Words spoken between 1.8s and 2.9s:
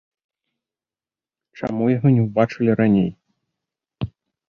яго не ўбачылі